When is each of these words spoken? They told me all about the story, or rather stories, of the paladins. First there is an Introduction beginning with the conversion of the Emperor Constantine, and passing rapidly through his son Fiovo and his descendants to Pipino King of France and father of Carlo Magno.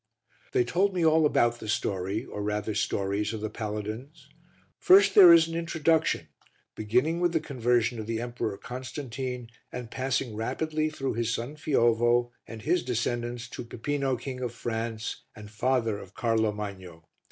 They 0.53 0.63
told 0.63 0.95
me 0.95 1.05
all 1.05 1.27
about 1.27 1.59
the 1.59 1.67
story, 1.67 2.25
or 2.25 2.41
rather 2.41 2.73
stories, 2.73 3.33
of 3.33 3.41
the 3.41 3.51
paladins. 3.51 4.29
First 4.79 5.13
there 5.13 5.31
is 5.31 5.47
an 5.47 5.53
Introduction 5.53 6.27
beginning 6.73 7.19
with 7.19 7.33
the 7.33 7.39
conversion 7.39 7.99
of 7.99 8.07
the 8.07 8.19
Emperor 8.19 8.57
Constantine, 8.57 9.49
and 9.71 9.91
passing 9.91 10.35
rapidly 10.35 10.89
through 10.89 11.13
his 11.13 11.31
son 11.31 11.55
Fiovo 11.55 12.31
and 12.47 12.63
his 12.63 12.81
descendants 12.83 13.47
to 13.49 13.63
Pipino 13.63 14.19
King 14.19 14.39
of 14.39 14.55
France 14.55 15.21
and 15.35 15.51
father 15.51 15.99
of 15.99 16.15
Carlo 16.15 16.51
Magno. 16.51 17.07